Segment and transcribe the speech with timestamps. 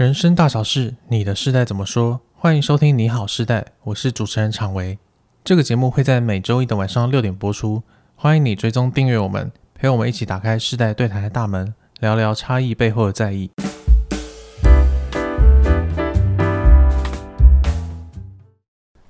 [0.00, 2.22] 人生大小事，你的世代怎么说？
[2.34, 4.98] 欢迎收听《你好世代》，我是主持人常维。
[5.44, 7.82] 这个节目会在每周一的晚上六点播出。
[8.16, 13.50] 欢迎你追踪订阅我们，陪我们一起打开世代对谈的大门，聊聊差异背后的在意。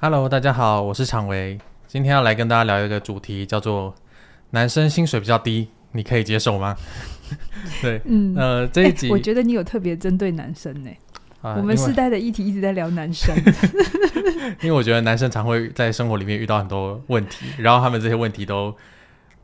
[0.01, 1.57] Hello，大家好，我是常维。
[1.87, 3.95] 今天要来跟大家聊一个主题，叫做
[4.51, 6.77] “男生薪水比较低，你可以接受吗？”
[7.83, 10.91] 对，嗯，呃，这一集、欸、我觉得你有特别针对男生呢。
[11.43, 13.35] 啊、我们世代的议题一直在聊男生，
[14.61, 18.77] 因为我觉得男生常会在生活里面遇到很多问题，然后他们这些问题都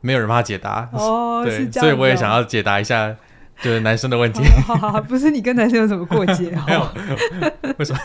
[0.01, 0.87] 没有人帮他解答。
[0.93, 3.15] 哦， 对，是这样，所以我也想要解答一下，
[3.63, 4.43] 就是男生的问题。
[4.63, 6.51] 好，好，好，不是你跟男生有什么过节？
[6.67, 6.87] 没有，
[7.79, 7.99] 为什么？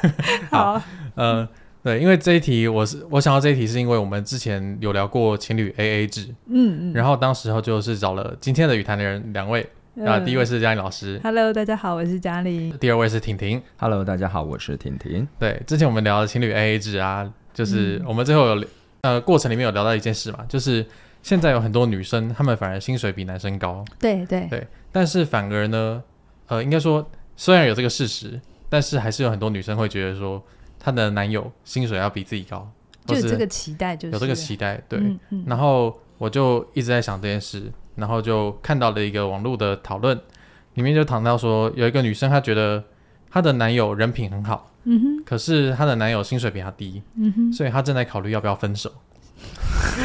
[0.51, 0.83] 好，好
[1.17, 1.47] 呃。
[1.83, 9.63] 对，因为这一题我是我想到这一题，是因为我们之前有聊过情侣 AA 制，嗯嗯，然后当时候就是找了今天的语谈的人两位，
[10.07, 12.73] 啊、嗯，第一位是嘉玲老师，Hello，大家好，我是嘉玲。
[12.79, 15.27] 第二位是婷婷，Hello，大家好，我是婷婷。
[15.41, 18.65] 对，之前我们聊的情侣 AA 制啊，就是我们最后有
[19.01, 20.87] 呃过程里面有聊到一件事嘛，就是
[21.21, 26.01] 现在有很多女生，她们反而薪水比男生高，对对对，但是反而呢，
[26.47, 27.05] 呃，应该说
[27.37, 30.41] 虽然有这个事实，但是还是有很多女生会觉得说。
[30.85, 32.69] 她的男友薪水要比自己高，
[33.07, 34.99] 就有这个期待，就是有这个期待，对。
[34.99, 40.21] 嗯嗯、然后我就一直在想这件事，然后就看到了一个网络的讨论，
[40.75, 42.83] 里面就谈到说，有一个女生她觉得
[43.31, 48.93] 她的男友人品很好，嗯哼，可是她的男友薪水比她低，嗯哼，所以她正在考虑要不要分手。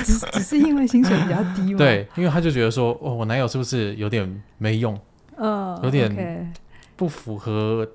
[0.04, 1.78] 只只是因为薪水比较低吗？
[1.80, 4.94] 对，因为她就觉得说，哦，我男友是不是有点没用？
[5.38, 6.54] 嗯、呃，有点
[6.96, 7.88] 不符合。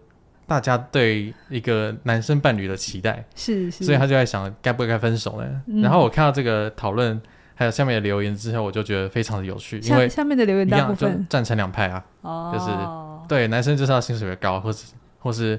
[0.46, 5.62] 大家对一个男生伴侣的期待是，是，所以他就在想该不该分手呢？
[5.66, 7.20] 嗯、然后我看到这个讨论，
[7.54, 15.58] 还有下面的留言之后，我就觉得非常的有趣，因为下面的留言大部分站成两派啊，哦、就是对男生就是要薪水高，或是或是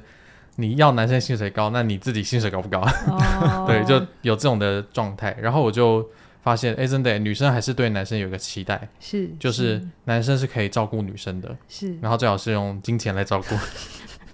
[0.57, 2.81] 你要男生薪水高，那你自己薪水高不高？
[3.07, 5.35] 哦、 对，就有这种的状态。
[5.41, 6.07] 然后我就
[6.43, 13.55] 发现，哎，真的，女生还是对男生有一个期待，是，就是男生是可以照顾女生的，是，然后最好是用金钱来照顾。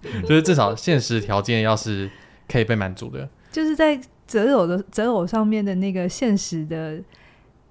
[0.27, 2.09] 就是至少现实条件要是
[2.47, 6.99] 可以被满足的，就是在择偶的择偶上面的那个现实的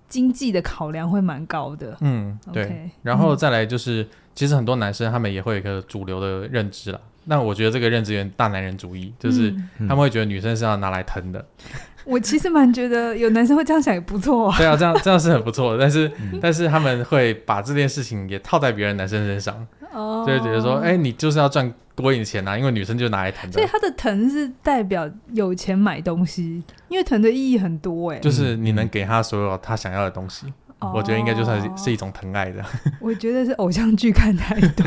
[0.09, 1.97] 经济的考量会蛮高的。
[2.01, 2.91] 嗯，对。
[3.03, 7.01] 然后再来就是，嗯、其实很多男生他们也会有一个主流的认知啦。
[7.25, 11.39] 那我觉得这个认知有点大男人主义，就是他们会觉得女生是要拿来疼的。
[11.39, 14.57] 嗯、我其实蛮觉得有男生会这样想也不错啊。
[14.59, 15.79] 对啊，这样这样是很不错的。
[15.79, 21.73] 但是、嗯、但是他们会把这件事情也套在别人男生身上，哦、就会觉得说，哎，你就是要赚。
[22.03, 23.55] 多一点钱啊，因为女生就拿来疼的。
[23.55, 28.21] 所以她的疼是代表有钱买东西，因为疼的意义很多哎、欸。
[28.21, 30.47] 就是你能给他所有他想要的东西，
[30.81, 32.65] 嗯、我觉得应该就算是是一种疼爱的。
[33.01, 34.85] 我觉得是偶像剧看太多，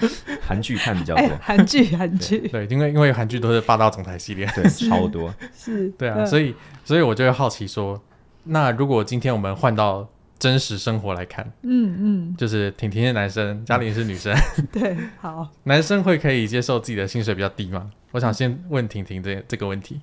[0.40, 1.28] 韩剧看比较多。
[1.40, 5.32] 韩剧韩剧对，因为因为韩剧都是霸道总裁系列，对，超多。
[5.56, 6.54] 是，对啊，所以
[6.84, 8.00] 所以我就会好奇说，
[8.44, 10.08] 那如果今天我们换到。
[10.44, 11.96] 真实生活来看，嗯
[12.28, 14.36] 嗯，就是婷婷是男生，嘉玲是女生，
[14.70, 17.90] 对，好，男生会可以接受自己的薪水比较低吗？
[18.10, 20.02] 我想先问婷婷这这个问题。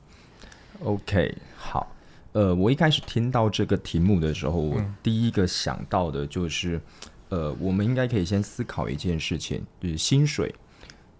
[0.79, 1.96] OK，好，
[2.31, 6.81] 呃，我一开始听到这个题目的时候，我第一个想到的就是，
[7.29, 10.52] 呃，我们应该可以先思考一件事情，就是薪水。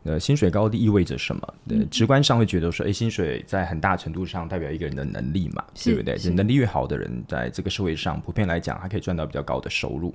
[0.03, 1.53] 呃，薪水高低意味着什么？
[1.69, 6.17] 呃，直观上会觉得说，哎，薪水在很大程度上代表一个人的能力嘛，对不对？
[6.31, 10.13] 能力越好的人，在这个社会上普遍来讲，还可以赚到比较高的收入。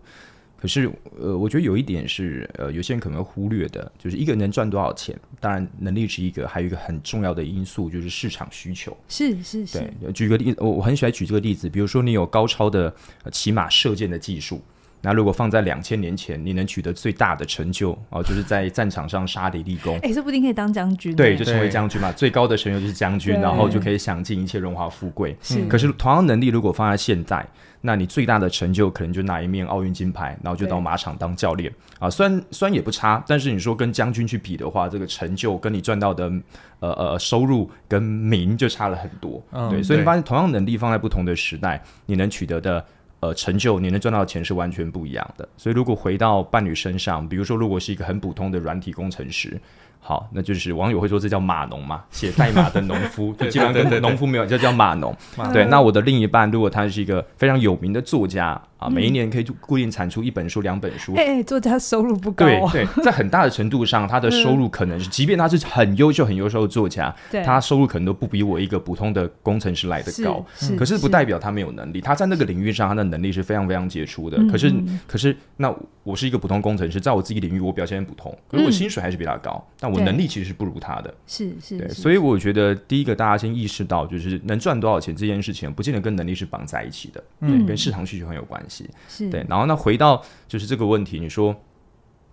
[0.58, 5.14] 可是，呃，我觉得有一点是，呃，有些人可能会忽略的，就是一个人能赚多少钱。
[5.38, 8.96] 当然，能力是一个，还有一个很重要的因素就是市场需求。
[9.06, 9.78] 是是是。
[10.00, 12.92] 对，举个例子，我我很喜欢举这个例子，比如说你有高超的
[13.30, 14.60] 骑马射箭的技术。
[15.02, 19.96] 那如果放在两千年前，你能取得最大的成就哦，就是在战场上杀敌立功。
[20.02, 21.14] 哎，说不定可以当将军。
[21.14, 25.36] 对，就成为将军嘛，最高的成就就是将军，然后就可以享尽一切荣华富贵。
[25.40, 25.64] 是。
[25.66, 27.46] 可是同样能力，如果放在现在，
[27.82, 32.10] 那你最大的成就可能就拿一面奥运金牌，然后就到马场当教练啊。
[32.10, 36.32] 虽然虽然也不差，但是你说跟将军去比的话，这个成就跟你赚到的
[36.80, 39.40] 呃呃收入跟名就差了很多。
[39.52, 42.84] 嗯对，所以你发现同样能力放在不同的时代，你能取得的。
[43.20, 45.48] 呃，成就你能赚到的钱是完全不一样的。
[45.56, 49.58] 所以，如果回到伴侣身上，比如说，如果是一个很普通的软体工程师。
[50.06, 55.12] 好，那就是网友会说这叫码农嘛，写代码的农夫， 就基本上跟农夫没有，就叫码农。
[55.52, 61.12] 对，那我的另一半如果他是一个非常有名的作家啊，每一年可以固定产出一本书、两本书。
[61.16, 62.46] 哎，作家收入不高。
[62.46, 67.12] 对对，在很大的程度上，他的收入可能是，即便他是很优秀、很优秀的作家，
[67.44, 70.46] 他收入可能都不比我一个普通的工程师来的高。
[70.78, 74.38] 可是不代表他没有能力，他在那个领域上，他的能力是非常非常杰出的。
[74.48, 74.72] 可是，
[75.08, 75.74] 可是那
[76.04, 79.95] 我是一个普通工程师，在我自己领域我表现很普通，可是我薪水还是比他高，但我。
[79.96, 81.14] 我能力其实是不如他的。
[81.26, 88.88] 是是，对，所以我觉得第一个大家先意识到，就是能赚多少钱这件事情，不见得跟能力是绑在一起的，嗯，跟市场需求很有关系。
[89.08, 91.54] 是对，然后那回到就是这个问题，你说，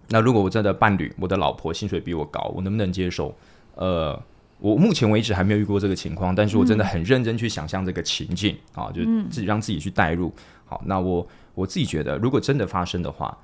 [0.10, 3.36] 那如果我真的伴侣，我的老婆薪水比我高，我能不能接受？
[3.76, 4.22] 呃。
[4.60, 10.34] 我目前为止还没有遇过这个情况，但是我真的很认真去想象这个情境、嗯、啊，就是自己让自己去代入。
[10.64, 13.38] 好，那我我自己觉得，如果真的发生的话，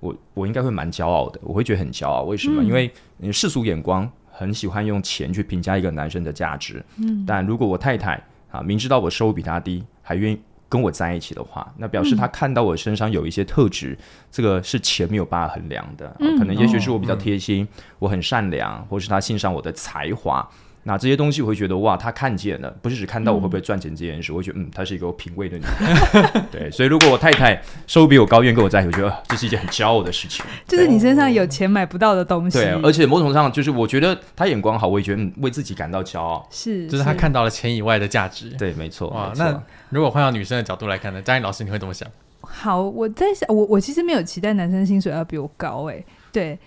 [0.00, 2.22] 我我应该会蛮骄傲的，我会觉得很骄傲。
[2.22, 2.62] 为什么？
[2.62, 2.92] 嗯、因为
[3.32, 6.84] 世俗眼光很喜欢用钱去评价一个男生的价值。
[6.96, 8.20] 嗯，但如果我太太
[8.50, 10.40] 啊，明知道我收入比他低，还愿意。
[10.70, 16.14] 跟我在一起的话，那表示他看到我身上有一些特质，嗯、这个是钱没有办法衡量的。
[16.20, 20.48] 嗯、可能也许是我比较贴心，嗯、我很善良，或是他欣赏我的才华。
[20.84, 26.42] 那这些东西我会觉得哇，他看见了，不是只看到我会不会赚钱这件事，嗯、我会觉得嗯，她是一个有品味的女人。
[26.50, 30.44] 对，所以如果我太太收入比我高，愿意跟我在一起，我觉得这是一件很骄傲的事情。
[30.66, 32.58] 就是你身上有钱买不到的东西。
[32.58, 36.48] 对，而且某种上就是我觉得他眼光好，我也觉得、嗯、为自己感到骄傲。
[36.50, 38.48] 是，就是他看到了钱以外的价值。
[38.58, 39.08] 对，没错。
[39.10, 41.20] 哇，那如果换到女生的角度来看呢？
[41.20, 42.08] 嘉玲老师，你会怎么想？
[42.40, 46.58] 好，我在想，我我其实没有期待男生薪水要比我高、欸，哎，对。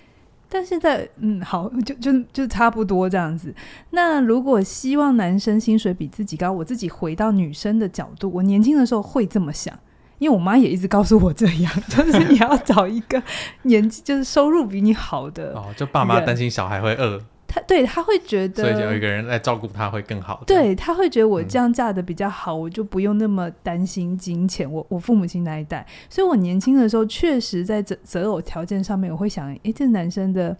[0.53, 3.51] 但现在，嗯，好，就就就差不多这样子。
[3.89, 9.73] 那如果希望男生薪水比自己高，我自己回到女生的角度，我年轻的时候会这么想，
[10.19, 13.21] 因为我妈也一直告诉我这样， 就是你要找一个
[13.63, 17.19] 年纪就是收入比你好的哦，就爸妈担心小孩会饿。
[17.53, 20.43] 他对他会觉得，所以有一个人来照顾他会更好。
[20.47, 24.69] 对，他会觉得我这样嫁的比较好，嗯、我就不用那么担心金钱。
[24.71, 30.57] 我我父母亲那一代，所以我年轻的时候确实在择择偶条件上面，我会想，诶，这男生的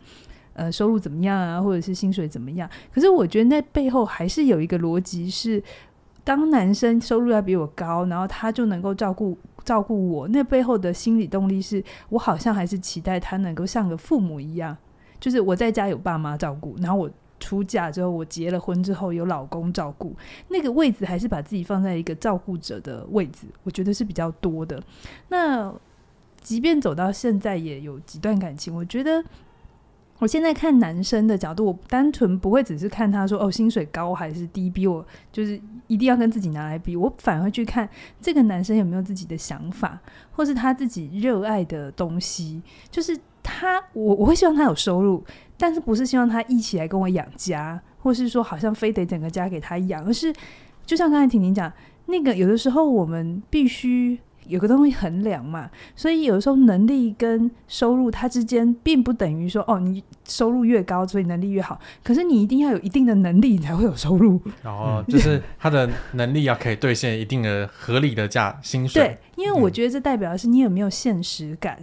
[0.53, 2.69] 呃收入怎么样啊，或者是薪水怎么样？
[2.93, 5.63] 可是我觉得那背后还是有一个逻辑是，
[6.23, 9.35] 当男生收入要比我高，然后他就能够照顾
[9.65, 14.77] 照顾我，那背后的心理动力是我好像还是期待他能够像个父母一样。
[15.23, 17.09] 就是我在家有爸妈照顾，然后我
[17.39, 20.13] 出嫁之后，我结了婚之后有老公照顾，
[20.49, 24.83] 那个位置还是把自己放在一个照顾者的位置，我觉得是比较多的。
[25.29, 25.73] 那
[26.41, 29.23] 即便走到现在，也有几段感情，我觉得
[30.19, 37.89] 我现在看男生的角度，我单纯不会只是看他说哦薪水高还是低，比我就是一定要跟自己拿来比，我反而去看
[38.21, 40.01] 这个男生有没有自己的想法，
[40.33, 42.61] 或是他自己热爱的东西，
[42.91, 43.17] 就是。
[43.43, 45.23] 他，我我会希望他有收入，
[45.57, 50.33] 但是不是希望他一起来跟我养家，或是说好像非得整个家给他养，而是
[50.85, 51.71] 就像刚才婷婷讲，
[52.05, 54.17] 那个有的时候我们必须
[54.47, 64.41] 有个东西衡量嘛，所以有的时候能力跟收入它之间并不等于说哦，你收入越高，所以能力越好，可是你一定要有一定的能力，你才会有收入。
[64.61, 69.01] 然后就是他的能力要可以兑现一定的合理的价薪水。
[69.01, 71.77] 对，因为我觉得这代表的是你有没有现实感。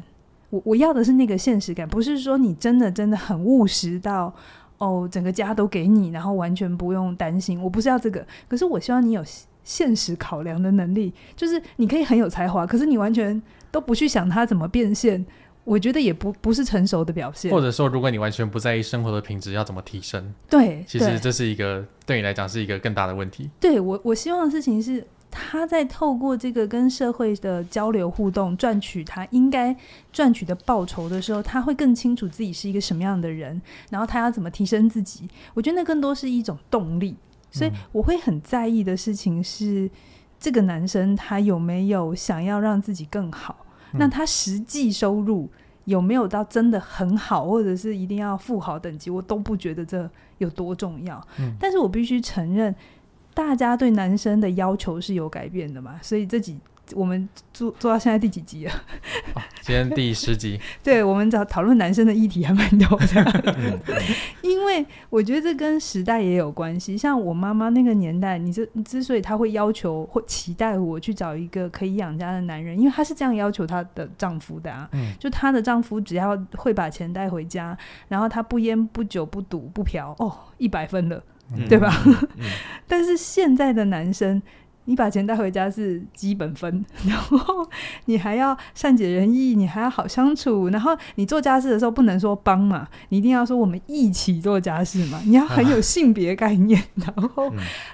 [0.51, 4.33] 我我要的是那个现实感，不是说你真的真的很务实到
[4.79, 7.63] 哦，整个家都给你，然后完全不用担心。
[7.63, 9.23] 我不是要这个，可是我希望你有
[9.63, 15.25] 现实考量的能力，就是你可以很有才华，可是你完全都不去想它怎么变现，
[15.65, 17.51] 我觉得也不不是成熟的表现。
[17.51, 23.49] 或者说，如果你完全不在意生活的品质要怎么提升，对，其实这是一个对你来讲是一个更大的问题。
[23.61, 25.07] 对，我我希望的事情是。
[25.31, 29.75] 他在透过这个跟社会的交流互动，赚取他应该
[30.13, 33.61] 赚取的报酬的时候，他会更清楚自己是一个什么样的人，
[33.91, 35.29] 然后他要怎么提升自己。
[35.55, 37.17] 我觉得那更多是一种动力，
[37.51, 39.89] 所以我会很在意的事情是，
[40.39, 43.65] 这个男生他有没有想要让自己更好？
[43.93, 45.49] 那他实际收入
[45.85, 49.11] 有没有到真的很好，或者是一定要富豪等级？
[49.11, 51.25] 我都不觉得这有多重要。
[51.59, 52.75] 但是我必须承认。
[53.35, 55.99] 大家对男生的要求是有改变的嘛？
[56.03, 56.59] 所以这几
[56.95, 58.73] 我们做做到现在第几集了？
[59.35, 60.61] 哦、今天第十集。
[60.83, 63.71] 对，我们找讨论男生的议题还蛮多的。
[64.43, 66.99] 因为我觉得这跟时代也有关系。
[66.99, 74.89] 像我妈妈那个年代，你这之所以她会要求或期待我去找一个可以养家的男人，因为她是这样要求她的丈夫的啊。
[74.91, 81.23] 嗯、就她的丈夫只要会把钱带回家，然后他不烟不酒不赌不嫖，哦，一百分了。
[81.69, 81.93] 对吧？
[82.87, 84.41] 但是现在的男生，
[84.87, 87.39] 你把钱带回家是基本分， 然后
[88.07, 97.53] 你还要善解人意，你还要好相处，然后你做家事的时候不能说帮嘛，你一定要说我们一起做家事嘛， 你要很有性别概念，啊、然后、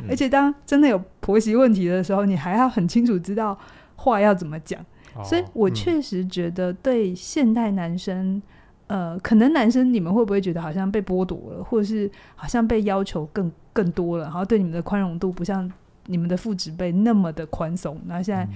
[0.09, 3.59] 而且当真的有婆媳问题的时候，你还要很清楚知道
[3.97, 4.81] 话要怎么讲。
[5.15, 8.43] 哦、所以我确实觉得对现代男生。
[8.88, 15.71] 呃，可能男生你们会不会觉得好像被剥夺了，或者是好像被要求更更多了，然后对你们的宽容度不像
[16.07, 18.49] 你们的父执辈那么的宽松，然后现在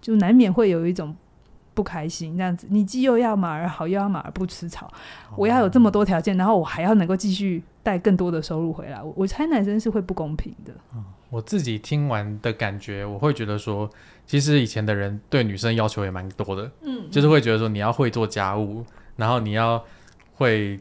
[0.00, 1.16] 就难免会有一种
[1.72, 4.92] 不开心，这样子，你既又要马儿好，又要马儿不吃草，
[5.36, 10.72] 我要有这么多条件，然后我还要能够继续带更多的收入回来，我我猜男生是会不公平的。
[10.94, 13.88] 嗯，我自己听完的感觉，我会觉得说，
[14.26, 18.84] 其实以前的人对女生要求也蛮多的，嗯，就是会觉得说你要会做家务，
[19.18, 19.84] 然后你要
[20.36, 20.80] 会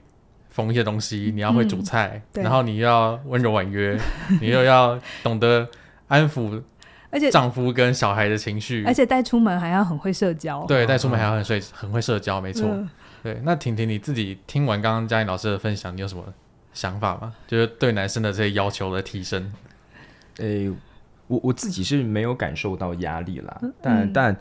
[0.50, 4.00] 缝一些东西，你要会煮菜，嗯、然后你要温柔婉约，
[4.40, 5.68] 你又要懂得
[6.08, 6.64] 安抚。
[7.10, 10.66] 而且丈夫跟小孩的情绪，而且带出门还要很会社交。
[10.66, 12.68] 对，带出门还要很会很会社交，没错。
[12.70, 12.90] 嗯、
[13.24, 16.24] 对，那婷婷你自己听完刚刚嘉玲老师的分享，你有什么
[16.74, 17.34] 想法吗？
[17.48, 19.52] 就是对男生的这些要求的提升。
[20.40, 20.72] 诶、欸，
[21.28, 24.38] 我我自己是没有感受到压力啦，嗯、但但。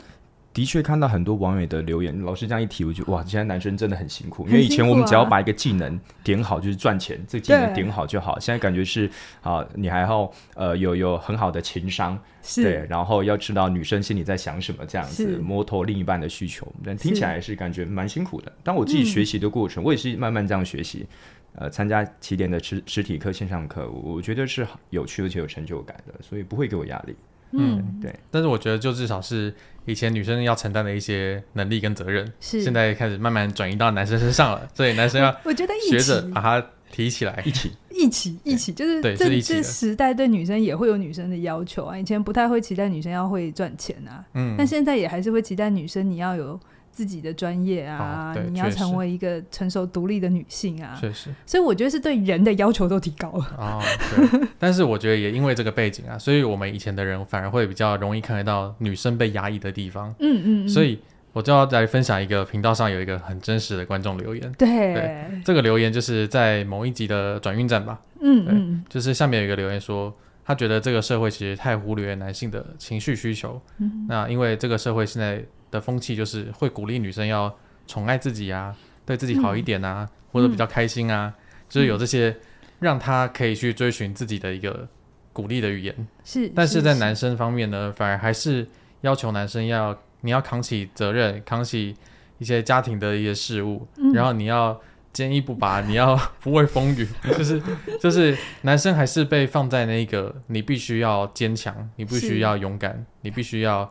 [0.57, 8.39] 的确看到很多网友的留言，老师这样一提，我觉得哇，现在男生真的很辛苦，因为以前我们只要把一个技能点好就是赚钱，这技能点好就好。
[8.39, 9.07] 现在感觉是
[9.43, 12.19] 啊，你还要呃有有很好的情商，
[12.55, 18.51] 对，然后要知道女生心里在想什么，这样子摸透另一半的需求，但听起来是感觉蛮辛苦的。
[18.63, 21.05] 当我自己学习的过程，我也是慢慢这样学习，
[21.53, 27.15] 呃，参加起点的实实体课、线上课，我觉得是有趣而且有成就感的，所以不会给我压力。
[27.51, 28.13] 嗯，对。
[28.31, 29.53] 但是我觉得就至少是。
[29.89, 41.97] 以前女生要承担的一些能力跟责任，是现在开始慢慢转移到男生身上了， 所以男生要我觉得学着把它提起来，一起一起一起，就是这这时代对女生也会有女生的要求啊。
[41.97, 46.59] 以前不太会期待女生要会赚钱啊，嗯，但现在也还是会期待女生你要有。
[46.97, 53.79] 自己的专业啊，你要成为一个成熟独立的女性啊，确实，所以我觉得是对人的要求都提高了啊。
[54.15, 60.09] 对， 但是我觉得也因为这个背景啊，所以我们以前的人反而会比较容易看得到女生被压抑的地方。
[60.17, 60.99] 嗯嗯，嗯，所以
[61.33, 64.51] 我就要来分享一个频道上有一个很真实的观众留言。
[64.57, 68.01] 对，对，这个留言就是在某一集的转运站吧。
[68.21, 70.11] 嗯嗯，就是下面有一个留言说，
[70.43, 73.61] 他觉得这个社会其实太忽略男性的情绪需求。
[73.77, 75.45] 嗯，那因为这个社会现在。
[75.77, 77.55] 的风气就是会鼓励女生要
[77.85, 82.35] 宠爱自己啊，对自己好一点啊，嗯、或者比较开心啊，嗯、就是有这些
[82.79, 84.87] 让她可以去追寻自己的一个
[85.31, 86.07] 鼓励的语言。
[86.25, 88.67] 是，但是在男生方面呢，反而还是
[89.01, 91.95] 要求男生要你要扛起责任，扛起
[92.39, 94.81] 一些家庭的一些事务，嗯、然后你要
[95.13, 97.07] 坚毅不拔，你要不畏风雨，
[97.37, 97.61] 就是
[98.01, 103.89] 就是男生还是被放在那个你必须要坚强，你必须要勇敢，你必须要。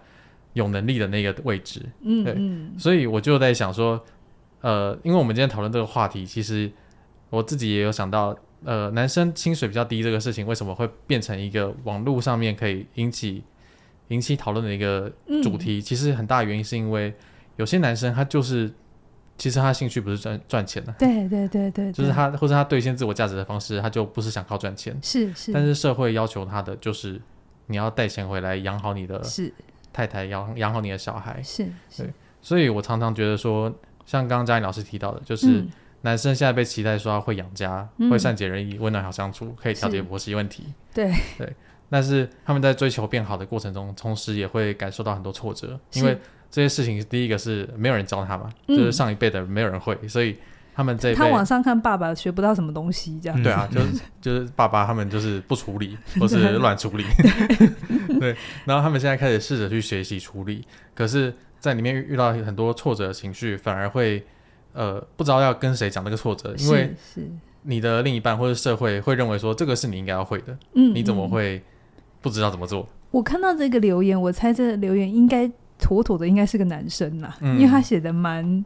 [0.56, 2.34] 有能力的那个位置，嗯，对，
[2.80, 4.02] 所以我就在想说，
[4.62, 6.72] 呃，因为我们今天讨论这个话题，其实
[7.28, 8.34] 我自己也有想到，
[8.64, 13.44] 呃，男生薪水比较低这个事情，为什么会变成一个网络上面可以引起
[14.08, 15.76] 引起讨论的一个主题？
[15.76, 17.12] 嗯、其实很大原因是因为
[17.56, 18.72] 有些男生他就是，
[19.36, 27.20] 其实他兴趣不是赚赚钱的，对对对对，就是他或者他兑现自我价值的方式，他就不是想靠赚钱，是是，但是社会要求他的就是
[27.66, 29.52] 你要带钱回来养好你的，是。
[29.96, 31.42] 太太养养好你的小孩。
[31.42, 32.02] 是，是。
[32.02, 32.12] 对，
[32.42, 33.72] 所以我常常觉得说，
[34.04, 35.64] 像刚刚嘉颖老师提到的，就是
[36.02, 41.10] 男生现在被期待说会养家、嗯、会善解人意、温暖好相处、可以调节婆媳问题，对。
[41.38, 41.50] 对，
[41.88, 46.18] 但是他们在追求变好的过程中，同时也会感受到很多挫折，因为
[46.50, 50.36] 这些事情第一个是没有人教他嘛，嗯、就是上一辈的没有人会，所以。
[50.76, 57.04] 他们这他网上看爸爸学不到什么东西，这样对啊，就是 就是爸爸他们就是不处理 或是乱处理，
[58.20, 58.36] 对。
[58.66, 60.62] 然后他们现在开始试着去学习处理，
[60.94, 64.22] 可是，在里面遇到很多挫折的情绪，反而会
[64.74, 67.26] 呃不知道要跟谁讲这个挫折，因为是
[67.62, 71.62] 你的另一半或者社会会认为说这个是你应该要会的，嗯，你怎么会
[72.20, 72.86] 不知道怎么做？
[73.10, 78.62] 我看到这个留言，我猜这个留言应该妥妥的应该是个男生啦，因为他写的蛮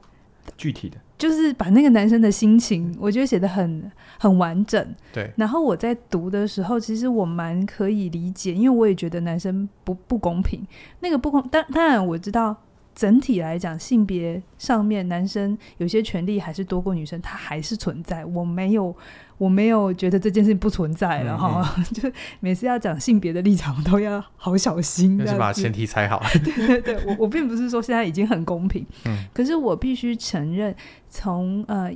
[0.57, 0.97] 具体的。
[1.21, 4.83] 就是把那个男生的心情，我觉得写得很很完整。
[5.13, 5.31] 对。
[5.37, 10.67] 然后我在读的时候，其实我蛮可以理解，因为我也觉得男生不不公平。
[11.01, 12.57] 那个不公，当当然我知道。
[13.01, 18.23] 整体来讲，性别上面男生有些权利还是多过女生，他还是存在。
[18.27, 18.95] 我没有，
[19.39, 21.73] 我没有觉得这件事情不存在了哈。
[21.79, 26.23] 嗯 嗯就每次要讲性别的立场，都要好小心，要把前提猜好。
[26.45, 30.77] 对对对，我我并不是说现在已经很公平，嗯，可是我必须承认，
[31.09, 31.91] 从呃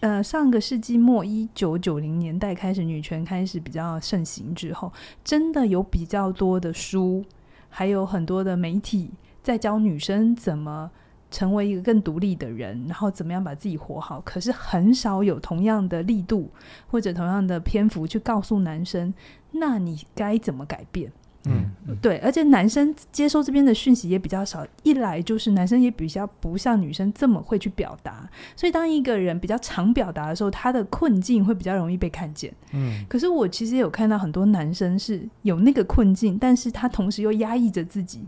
[0.00, 4.92] 呃上个世纪末一九九零年代开始，女权开始比较盛行之后，
[5.24, 7.24] 真的有比较多的书，
[7.70, 9.10] 还有很多的媒体。
[9.42, 10.90] 在教女生怎么
[11.30, 14.20] 成为一个更独立的人，然后怎么样把自己活好。
[14.20, 16.50] 可是很少有同样的力度
[16.86, 19.12] 或者同样的篇幅去告诉男生，
[19.50, 21.10] 那你该怎么改变？
[21.44, 21.70] 嗯，
[22.00, 32.52] 对，而且男生接收这边的讯息也比较少，一来就是男生也比较不像女生这么会去表达，所以当一个人比较常表达的时候，他的困境会比较容易被看见。
[32.72, 38.20] 嗯，可是我其实有看到很多男生是有那个困境，但是他同时又压抑着自己，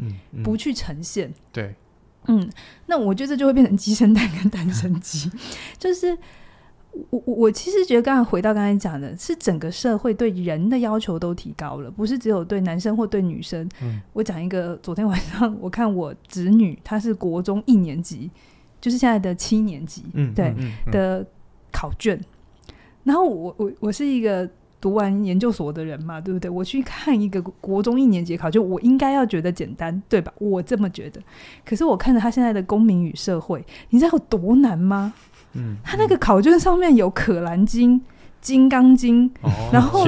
[0.43, 1.33] 不去呈现。
[1.53, 1.73] 对，
[2.27, 2.51] 嗯，
[2.87, 5.31] 那我觉得这就会变成鸡生蛋跟蛋生鸡，
[5.79, 6.19] 就是。
[7.11, 13.69] 我我我其实觉得，刚才回到刚才讲的，是整个社会对人的要求都提高了，不是只有对男生或对女生。
[13.83, 18.31] 嗯，我讲一个，昨天晚上我看我侄女，她是国中一年级，
[18.81, 20.55] 就是现在的七年级，嗯，对
[20.93, 21.27] 的
[21.73, 22.19] 考卷。
[23.03, 24.49] 然后我我我是一个
[24.81, 26.49] 读完研究所的人嘛，对不对？
[26.51, 30.33] 我去看一个国中一年级考卷，我应该要觉得简单，对吧？
[30.39, 31.21] 我这么觉得。
[31.65, 35.13] 可是我看着他现在的公民与社会，你知道有多难吗？
[35.55, 37.99] 嗯，他那个考卷上面有《可兰经》
[38.41, 39.29] 《金刚经》，
[39.73, 40.07] 然后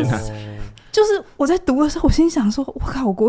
[0.93, 3.29] 就是我在读的时候，我心想说：“我靠，我国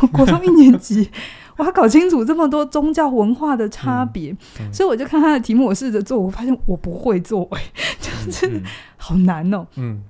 [0.00, 1.10] 我 国中一年级，
[1.56, 4.36] 我要搞清楚这么多宗教文化的差别。”
[4.72, 7.62] 所以我就看他的题目，我试着做，我发现我不会做，哎，
[8.00, 8.62] 就是
[8.96, 9.66] 好难哦。
[9.76, 10.02] 嗯，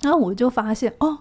[0.00, 1.18] 然后我就发现哦。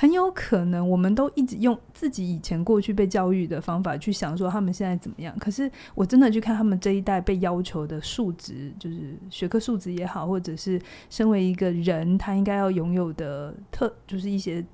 [0.00, 5.36] 很有可能，我们都一直用自己以前过去被教育的方法去想说他们现在怎么样。
[5.40, 14.64] 可是我真的去看他们这一代被要求的数值，就是学科素质也好，或者是身为一个人他应该要拥有的特，就是一些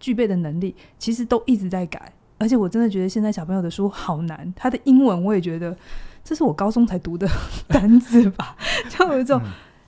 [0.00, 2.12] 具备的能力，其实都一直在改。
[2.38, 5.76] 而且我真的觉得现在小朋友的书好难，他的英文我也觉得
[6.24, 7.28] 这是我高中才读的
[7.68, 8.56] 单字吧，
[8.88, 9.40] 就有一种。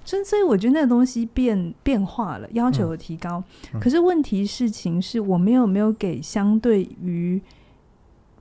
[0.05, 3.43] 所以，所以我觉得那个东西变变化了，要求有提高。
[3.73, 7.41] 嗯嗯、可是问题事情是我们有没有给相对于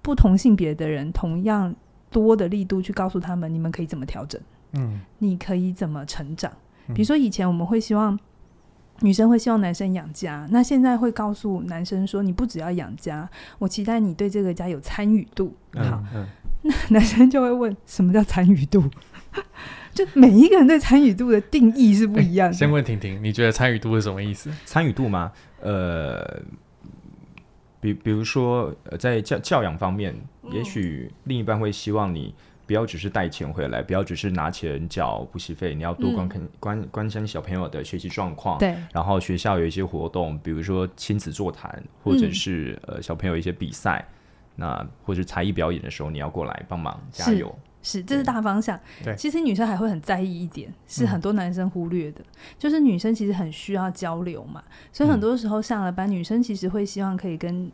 [0.01, 1.73] 不同性别的人同样
[2.11, 4.39] 多的力度去告诉他们，你们可以怎么调整？
[4.73, 6.51] 嗯，你可以怎么成长？
[6.93, 8.19] 比如说以前我们会希望
[8.99, 15.55] 女生会希望男生养家，那现在会告诉男生说，你不只要养家，我期待你对这个家有参与度。
[15.75, 16.27] 好，嗯嗯、
[16.63, 18.83] 那男生就会问，什么叫参与度？
[19.95, 22.53] 就每一个人对参与度的定义是不一样的。
[22.53, 24.51] 先问婷婷，你觉得参与度是什么意思？
[24.65, 25.31] 参与度吗？
[25.61, 26.41] 呃，
[27.79, 32.33] 比比如说，在教教养方面，嗯、也许另一半会希望你
[32.65, 38.57] 不要只是带钱回来，不要只是拿钱缴补习费，你要多关看、嗯、关关心小朋友的学习状况。
[38.57, 38.75] 对。
[38.91, 44.07] 然后学校有一些活动，比如说亲子座谈，或者是、嗯、呃小朋友一些比赛，
[44.55, 47.53] 那或者才艺表演的时候，你要过来帮忙加油。
[47.83, 48.79] 是，这是大方向。
[49.03, 52.25] 对，其实女生还会很在意一点，是很多男生忽略的，嗯、
[52.57, 57.69] 就是女生其实很需要交流嘛，所以很多时候上了班，嗯、女生其实会希望可以跟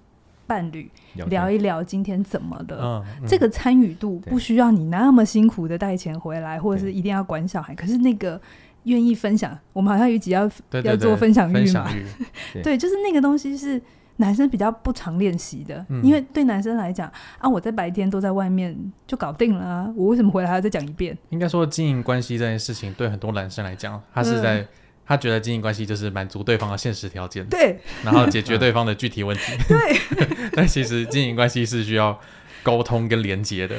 [0.47, 0.89] 伴侣
[1.27, 2.81] 聊一聊今天怎么的。
[2.81, 7.75] 嗯嗯、这个参与度不需要你那么辛苦的带钱回来，或者是一定要管小孩。
[7.75, 8.41] 可是那个
[8.83, 10.49] 愿意分享，我们好像有一集要
[10.83, 11.87] 要做分享欲嘛？
[12.51, 13.79] 对，对，就是那个东西是。
[14.19, 18.77] 男生比较不常练习的，嗯、因为对男生来讲啊，我在白天都在外面
[19.07, 21.17] 就搞定了啊，我为什么回来还要再讲一遍？
[21.29, 24.67] 应该说，经营关系这件事情对很多男生来讲，他是在、嗯、
[25.05, 30.19] 他觉得经营关系就是满足对方的现实条件，对，然后解决对方的具体问题， 对。
[30.51, 32.19] 但其实经营关系是需要
[32.61, 33.77] 沟通跟连接的，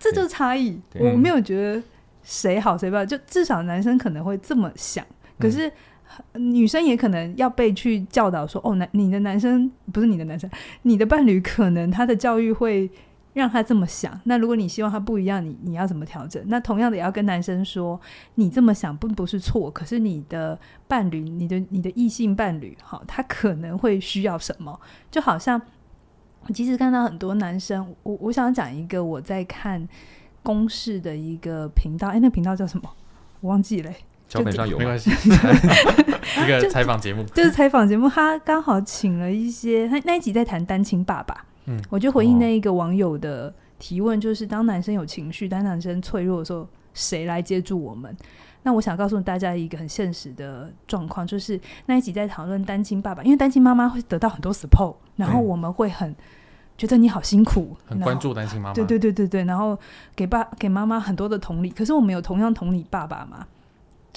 [0.00, 0.80] 这就是差异。
[0.94, 1.80] 我没有觉得
[2.24, 5.06] 谁好谁不好，就至少男生可能会这么想，
[5.38, 5.68] 可是。
[5.68, 5.72] 嗯
[6.34, 10.48] 女生也可能要被去教导说，哦，男你的男生不是你的男生，
[10.82, 12.90] 你的伴侣可能他的教育会
[13.34, 14.18] 让他这么想。
[14.24, 16.42] 那如果你希望他不一样，你你要怎么调整？
[16.46, 18.00] 那同样的也要跟男生说，
[18.36, 24.80] 你这么想并不是错，可是你的伴侣，你的你的异性伴侣，好，他可能会需要什么？
[25.10, 25.60] 就好像
[26.46, 29.86] 我其实看到很多男生，我我想讲一个我在看
[30.42, 32.88] 公视的一个频道，哎，那个频道叫什么？
[33.40, 33.92] 我忘记了。
[34.28, 35.10] 脚本上有，没关系。
[36.42, 41.44] 一个采访节目， 就是采访节目，他刚好请了一些，他那一集在谈单亲爸爸。
[41.66, 48.14] 嗯，我就回应那一个网友的提问，就是当男生有情绪，当男生脆弱的时候，谁来接住我们？
[48.62, 56.14] 那我想告诉大家一个很现实的状况，就是那一集在讨论单亲爸爸，因为单亲妈妈会得到很多 support，然后我们会很
[56.76, 58.74] 觉得你好辛苦，很关注单亲妈妈。
[58.74, 59.78] 对对对对对，然后
[60.16, 63.46] 给爸给妈妈很多的同理，可是我们有同样同理爸爸吗？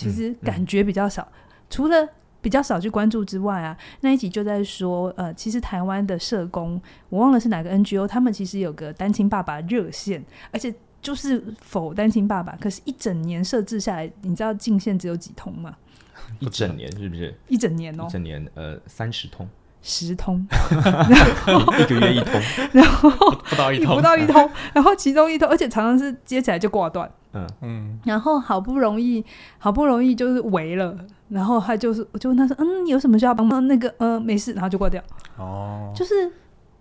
[0.03, 2.07] 其实感觉比较少，嗯嗯、除了
[2.41, 15.75] 比较少去关注之外啊，那一集就在说，呃，其实台湾的社工，我忘了是哪个 NGO，他们其实有个单亲爸爸热线，而且就是否单亲爸爸，可是一整年设置下来，你知道进线只有几通吗？
[16.39, 17.33] 一整年是不是？
[17.47, 19.47] 一整年哦，一整年呃三十通，
[19.81, 20.45] 十通，
[21.79, 27.09] 一个月一通， 然后不到一通，不到一通，然后其中一通，而且常常是接起来就挂断。
[27.33, 29.23] 嗯嗯，然后好不容易，
[29.57, 30.97] 好不容易就是围了，
[31.29, 33.67] 然后他就是，我就问他说，嗯，有什么需要帮忙？
[33.67, 35.01] 那个，呃，没事，然后就挂掉。
[35.37, 36.13] 哦，就是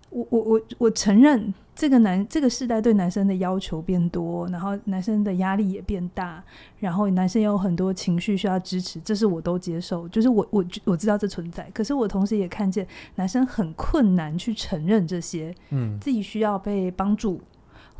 [0.09, 6.43] 我我我我承认，这个男这个世代对男生的要求变多，然后男生的压力也变大，
[6.79, 17.39] 然后男生也有很多情绪需要支持，这是我都接受，就是我我我知道这存在，可是我同时也看见男生很困难去承认这些，嗯，自己需要被帮助。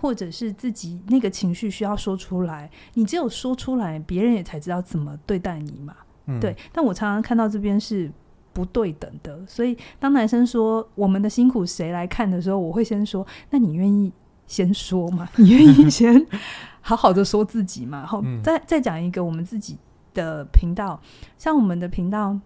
[0.01, 5.93] 或者是自己那个情绪需要说出来，你只有说出来，别人也才知道怎么对待你嘛。
[6.27, 8.09] 嗯、对，但我常常看到这边是
[8.53, 14.11] 不对等的，所以当男生说我们的辛苦谁来看的时候，我会先说：那你愿意
[14.47, 15.27] 先说吗？
[15.35, 16.25] 你愿意先
[16.79, 17.97] 好好的说自己吗？
[17.97, 19.77] 然后再再讲一个我们自己
[20.13, 21.01] 的频道，
[21.37, 22.39] 像我们的频道，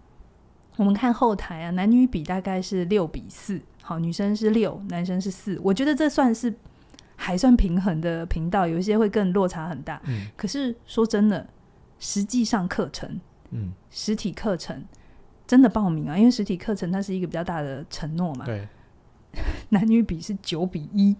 [0.76, 6.52] 我们看后台啊，男女比大概是六比四，好，女生是六，男生是四，我觉得这算是。
[7.16, 10.00] 还算平衡的频道，有一些会更落差很大。
[10.04, 11.46] 嗯，可是说真的，
[11.98, 14.84] 实际上课程，嗯，实体课程
[15.46, 18.44] 真的报名啊，因为实体课程它是一个比较大的承诺嘛。
[18.44, 18.66] 对，
[19.70, 21.14] 男女比是九比一，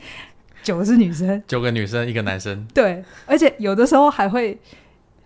[0.64, 2.66] 九是女生，九个女生一个男生。
[2.72, 4.58] 对，而且有的时候还会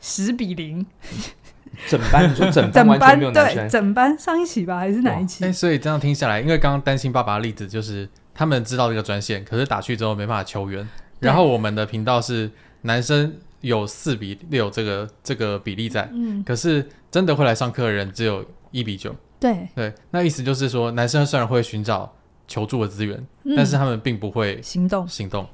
[0.00, 0.84] 十比零，
[1.88, 5.44] 整班你说整班完全没有男生，对，整班上一期吧，还是哪一期？
[5.44, 8.08] 哎，所以这样听下来，因为刚刚担心爸爸的例子就是。
[8.40, 10.88] 他们知道这个专线，可是打去之后没办法求援。
[11.18, 12.50] 然后我们的频道是
[12.80, 19.14] 男生有四比六这个这个比例在，嗯，可是真的会来上课的人只有一比九。
[19.38, 22.10] 对对，那意思就是说，男生虽然会寻找
[22.48, 25.46] 求助的资源，嗯，但是他们并不会行动行动。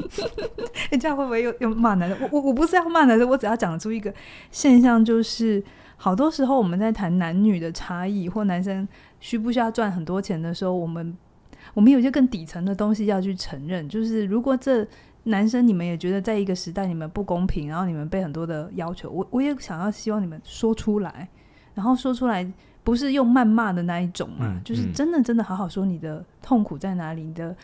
[0.90, 2.18] 你这样会不会又又骂男生？
[2.22, 4.10] 我我我不是要骂男生，我只要讲出一个
[4.50, 5.62] 现象，就是
[5.98, 8.88] 好多时候我们在谈男女的差异，或男生
[9.20, 11.14] 需不需要赚很多钱的时候，我们。
[11.76, 14.86] 我们有些更底层的东西要去承认，就是如果这
[15.24, 21.28] 男生你们也觉得在一个时代你们不公平，然后你们被很多的要求，我我也想要希望你们说出来，
[21.74, 22.50] 然后说出来
[22.82, 27.54] 不是用谩骂的那一种嘛，嗯、就是真的真的好好说你的痛苦在哪里，你的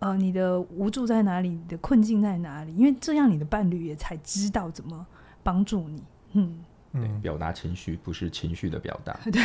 [0.00, 5.06] 呃你的无助在哪里，你的困境在哪里，因为这样你的伴侣也才知道怎么
[5.44, 6.02] 帮助你。
[6.32, 6.58] 嗯
[6.94, 9.16] 嗯，表达情绪不是情绪的表达。
[9.30, 9.40] 对，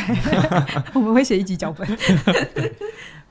[0.92, 1.86] 我们会写一集脚本。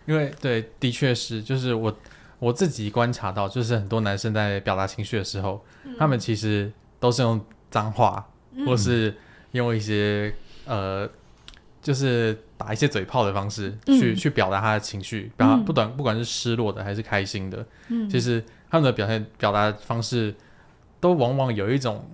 [0.08, 1.96] 因为对，的确是，就是我
[2.40, 7.40] 我自己观察到，就是很多男生在表达情绪的时候，嗯、他们其实都是用
[7.70, 9.14] 脏话，嗯、或是
[9.52, 10.34] 用一些
[10.66, 11.08] 呃，
[11.82, 20.34] 就是打一些嘴炮的方式去、嗯、去表达他的情绪，表达不管不管是失落的还是开心的，嗯、其实他们的表现表达方式
[21.02, 22.10] 都往往有一种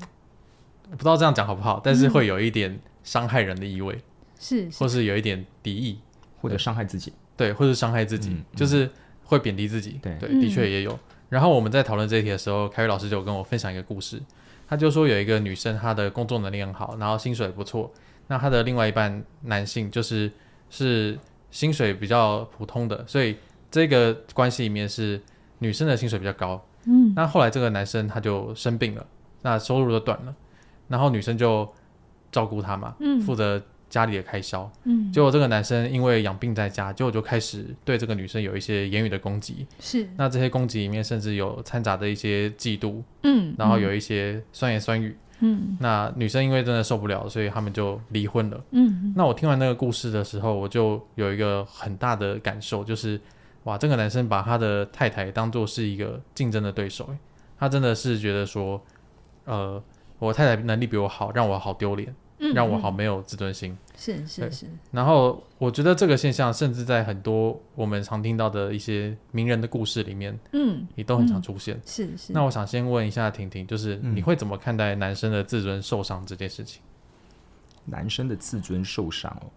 [0.89, 4.01] 不知道这样讲好不好，但是会有一点伤害人的意味，
[4.39, 5.99] 是、嗯，或是有一点敌意，
[6.41, 7.13] 或者伤害自己。
[7.35, 8.89] 对，或是伤害自己，嗯嗯、就是
[9.23, 9.99] 会贬低自己。
[10.01, 10.91] 对，对，的确也有。
[10.91, 14.21] 嗯、然后我们在讨论这一题的时候，凯瑞老师就跟我分享一个故事。
[14.67, 17.91] 他就说有一个女生，她的工作能力很好，然后薪水也不错。
[18.27, 20.31] 那她的另外一半男性就是
[20.69, 21.17] 是
[21.51, 23.35] 薪水比较普通的，所以
[23.69, 25.21] 这个关系里面是
[25.59, 26.63] 女生的薪水比较高。
[26.85, 27.13] 嗯。
[27.15, 29.05] 那后来这个男生他就生病了，
[29.41, 30.35] 那收入就短了，
[30.87, 31.67] 然后女生就
[32.31, 33.61] 照顾他嘛，嗯，负责。
[33.93, 40.10] 家里的开销，嗯，结果这个男生因为养病在家，结果就开始对这个女生有一些言语的攻击，是。
[40.17, 45.77] 那这些攻击里面甚至有掺杂的一些嫉妒，嗯，然后有一些酸言酸语，嗯。
[45.79, 49.13] 那女生因为真的受不了，所以他们就离婚了，嗯。
[49.15, 53.21] 那我听完那个故事的时候，我就有一个很大的感受，就是
[53.65, 57.08] 哇，这个男生把他的太太当做是一个竞争的对手，
[57.60, 58.84] 他真的是觉得说，
[59.45, 59.79] 呃，
[60.17, 62.12] 我太太能力比我好，让我好丢脸。
[62.51, 64.41] 让我好没有自尊心，是是是。
[64.41, 71.79] 是是然后我觉得这个现象，甚至在很多我们常听到的一些名人的故事里面，嗯，也都很常出现。
[71.86, 72.27] 是、嗯、是。
[72.27, 76.82] 是那我想先问一下婷婷，就是你会怎么看待男生的自尊受伤这件事情？
[77.86, 79.47] 男生的自尊受伤哦，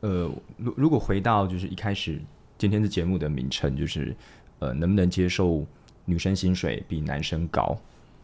[0.00, 2.20] 呃，如如果回到就是一开始
[2.58, 4.14] 今天的节目的名称，就是
[4.58, 5.64] 呃，能不能接受
[6.04, 7.76] 女生薪水比男生高？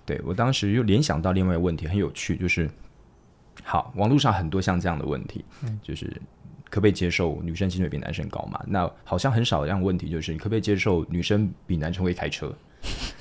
[0.04, 2.68] 对，我当时又联想到另外一个问题，很有趣，就是。
[3.62, 6.06] 好，网络上很多像这样的问题，嗯、就是
[6.70, 8.60] 可不可以接受女生薪水比男生高嘛？
[8.66, 12.52] 那好像很少这样的问题，就是你可不可以接受女生比男生会开车？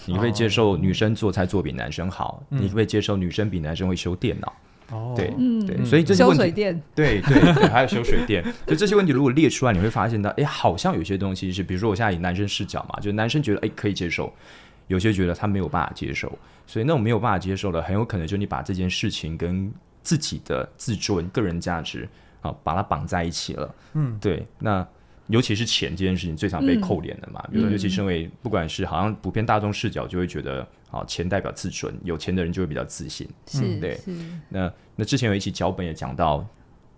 [0.06, 2.44] 你可不可以接受女生做菜做比男生好？
[2.50, 4.54] 嗯、你可不可以接受女生比男生会修电脑？
[4.90, 14.34] 哦，对，嗯、对，所以这些问题，水电，对对对， 还有修水电，就这些问题如果列出来，你会发现到，哎，好像有些东西是，比如说我现在以男生视角嘛，就男生觉得哎可以接受，
[14.88, 16.28] 有些觉得他没有办法接受，
[16.68, 19.72] 所以那种没有办法接受的，很有可能就你把这件事情跟
[20.04, 22.08] 自己的自尊、个人价值
[22.42, 23.76] 啊，把它绑在一起了。
[23.94, 24.46] 嗯，对。
[24.60, 24.86] 那
[25.28, 27.42] 尤其是钱这件事情，最常被扣脸的嘛。
[27.52, 33.28] 比如说，尤其是因为不管是好像普遍大众视角，就会觉得啊，钱代表自尊，有钱的人就会比较自信。
[33.48, 33.98] 是，对。
[34.50, 36.46] 那那之前有一期脚本也讲到，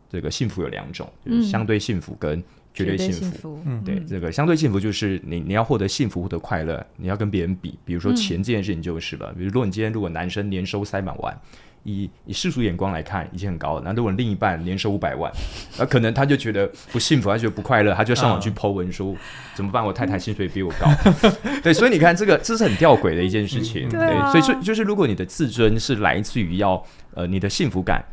[0.10, 3.62] 这个幸福有两种，就是相对幸福跟绝对幸福。
[3.66, 4.00] 嗯，对。
[4.08, 7.78] 这个相对幸福就是你你要获得幸福或者快乐，你要跟别人比。
[7.86, 9.32] 比如说钱这件事情就是了。
[9.38, 11.40] 比如说你今天如果男生年收塞满万。
[11.84, 13.82] 以以世俗眼光来看，已经很高了。
[13.86, 15.32] 那如果另一半年收五百万，
[15.78, 19.18] 那可能他就觉得不幸福，他觉得不快乐，他就上网去 po 文说、嗯、
[19.56, 19.86] 怎么办？
[19.86, 20.88] 我太太薪水比我高。
[21.64, 23.88] 对，所以你看，这个这是很吊诡的一件事情。
[23.88, 28.04] 嗯、对，啊、所以就就是如果你的自尊是来自于要呃你的幸福感。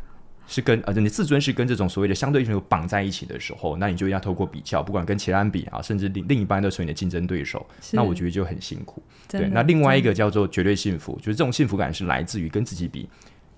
[0.47, 9.01] 是跟呃，你自尊是跟这种所谓的相对性绑在一起的时候，那你就要透过比较，不管跟其他人比啊，甚至另另一半都成为你的竞争对手，那我觉得就很辛苦。
[9.29, 13.07] 对，那另外一个叫做绝对幸福，就是这种幸福感是来自于跟自己比，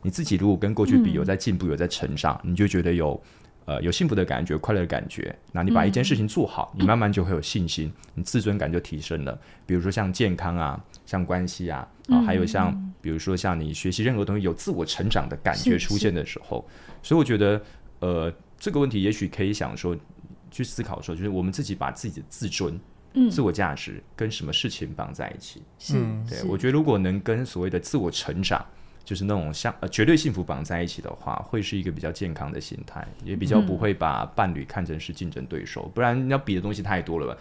[0.04, 3.20] 你自己如果跟过去比有在进步，有在成长，嗯、你就觉得有
[3.66, 5.36] 呃有幸福的感觉，快乐的感觉。
[5.52, 9.39] 那你把一件事情做好，嗯、你慢慢就会有信心，你自尊感就提升了。
[9.66, 11.88] 比如说像健康啊，像关系啊。
[12.10, 16.68] 啊，还有像，比如说像你学习任何东西有自我成长的感觉出现的时候，
[17.02, 17.62] 所以我觉得，
[18.00, 19.96] 呃，这个问题也许可以想说，
[20.52, 22.78] 去思考说，就是我们自己把自己的自尊、
[23.13, 25.63] 嗯、自我价值跟什么事情绑在一起？
[25.94, 28.66] 嗯，对，我觉得如果能跟所谓的自我成长，
[29.06, 37.38] 就是那种像呃绝对幸福绑在一起的话，会是一个比较健康的心态，也比较不会把伴侣看成是竞争对手，不然你要比的东西太多了吧？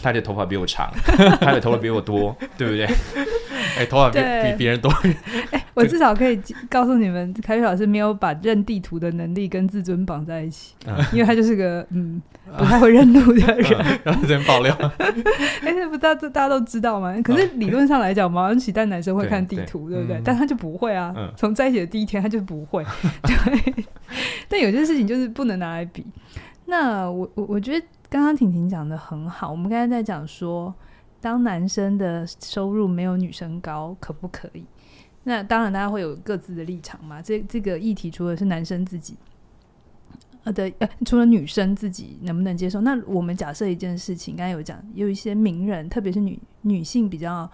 [0.00, 0.88] 他的头发比我长，
[1.40, 2.84] 他的头发比我多，对不对？
[2.86, 4.88] 哎、欸， 头发比 比别人多。
[5.50, 6.40] 哎、欸，我至少可以
[6.70, 12.22] 告诉你们，凯宇老师没有把认地图的能力跟自尊绑在一起，嗯、因为他就是个嗯
[12.56, 13.98] 不太会认路的人。
[14.04, 17.12] 然后这边爆料，哎、欸，这不大这大家都知道吗？
[17.24, 20.18] 可是理论上来讲，毛恩喜带男生会看地图，对，对不对？
[20.18, 22.84] 嗯、但他就不会啊，从、嗯、在一起的第一天他就不会。
[23.22, 23.84] 对，
[24.48, 26.06] 但有些事情就是不能拿来比。
[26.66, 27.86] 那我我我觉得。
[28.10, 30.72] 刚刚婷婷讲的很好，我们刚才在讲说，
[31.20, 34.64] 当男生的收入没有女生高，可不可以？
[35.24, 37.20] 那当然，大家会有各自的立场嘛。
[37.20, 39.16] 这这个议题，除了是男生自己，
[40.44, 42.80] 呃的呃，除了女生自己能不能接受？
[42.82, 47.50] 那我们假设一件事情，刚才有讲，有一些名人，特别是女女性比较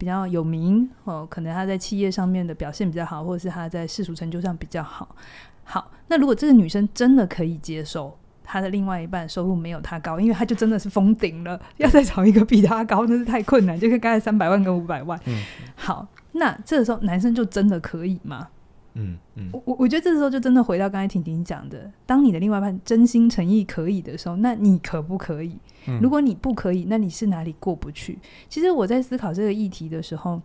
[0.00, 5.14] 比较有名哦，可能他在企业上面的表现比较好，或者是他在世俗成就上比较好。
[5.62, 8.16] 好，那如果这个女生真的可以接受？
[8.42, 15.20] 她的另外一半收入没有他高，因为他就真的是封顶了，要再找一个比他高那是太困难，就跟刚才三百万跟五百万。
[15.26, 15.44] 嗯，
[15.76, 18.48] 好，那这个时候男生就真的可以吗？
[18.94, 25.56] 嗯嗯，我我我觉得这时候就真的回到刚才婷婷讲的，当你的另外一半真心诚意可以的时候，那你可不可以？
[25.86, 28.18] 嗯，如果你不可以，那你是哪里过不去？
[28.48, 30.40] 其实我在思考这个议题的时候，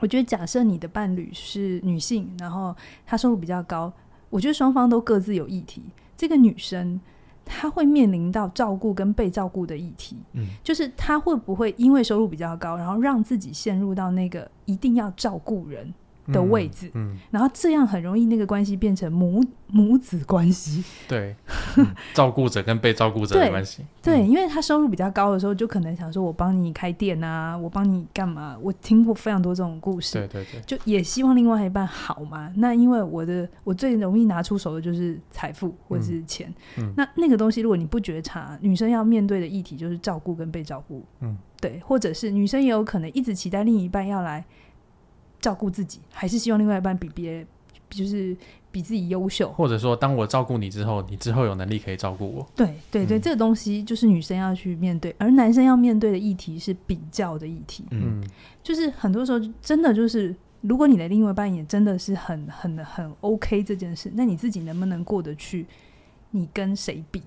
[0.00, 2.74] 我觉得假设你的伴侣是女性，然后
[3.06, 3.92] 她收入比较高，
[4.30, 5.82] 我觉得双方都各自有议题。
[6.16, 7.00] 这个女生。
[7.46, 15.92] 他会面临到照顾跟被照顾的议题，嗯，就是他会不会因为收入比较高，然后让自己陷入到那个一定要照顾人
[16.32, 21.34] 的位置，嗯，嗯，然后这样很容易那个关系变成母母子关系，对，
[21.76, 28.56] 嗯、照顾者跟被照顾者的关系，对，对，因为他收入比较高的时候，就可能想说我帮你开店啊，我帮你干嘛？
[28.62, 32.50] 我听过非常多这种故事，对对对，就也希望另外一半好嘛。
[32.56, 44.44] 那因为我的我最容易拿出手的就是财富或者是钱，嗯，那那个东西如果你不觉察，女生要面对的议题就是照顾跟被照顾，嗯，对，或者是女生也有可能一直期待另一半要来。
[45.44, 47.46] 照顾自己，还是希望另外一半比别，
[47.90, 48.34] 就是
[48.72, 52.46] 比自己优秀，或者说，当我照顾你之后，你之后有能力可以照顾我。
[52.56, 57.84] 对对对，嗯、这个东西就是女生要去面对，而男生要面对的议题是比较的议题。
[57.90, 58.24] 嗯，
[58.62, 65.66] 就是很多时候真的就是，如果你的另外一半也真的是很很很 OK 这件事，那你自己能不能过得去？
[66.30, 67.22] 你跟谁比？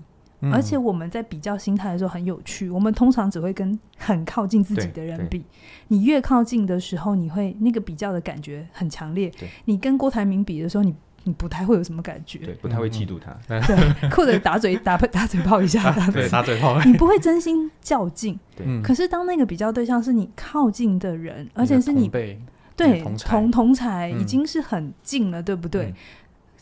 [0.52, 5.44] 而且我们在比较心态的时候很有趣，我们通常只会跟很靠近自己的人比。
[5.88, 9.32] 你越靠近的时候，你会那个比较的感觉很强烈。
[9.64, 18.38] 你跟郭台铭比的时候，你你不太会有什么感觉，对，不太会嫉妒他，对，或者打嘴打打嘴炮一下， 对，打嘴炮，你不会真心较劲。
[18.82, 22.08] 可是当那个比较对象是你靠近的人，而且是你
[22.76, 25.92] 对同同才已经是很近了，对不对？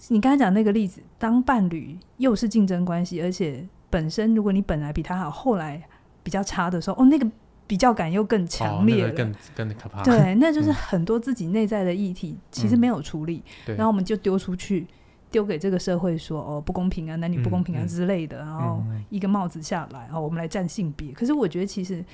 [0.09, 5.83] 你刚才讲那个例子，当伴侣又是竞争关系，而且本身如果你本来比他好，后来
[6.23, 7.29] 比较差的时候，哦，那个
[7.67, 9.35] 比较感又更强烈了，哦那个、更
[9.69, 10.03] 更可怕。
[10.05, 14.87] 对， 那就是很多自己内在的议题，其实没有处理，嗯、然后我们就丢出去，
[15.31, 21.11] 丢给这个社会说，哦，不公平啊，男女不公平啊之类的，嗯、然后一个帽子下来，哦，我们来站性别。
[21.13, 22.05] 可是我觉得其实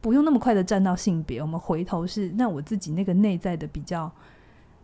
[0.00, 4.10] 不用那么快的站到性别，我们回头是那我自己那个内在的比较。